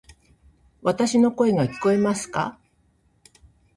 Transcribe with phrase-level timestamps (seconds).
[0.81, 2.57] わたし（の声）が聞こえますか？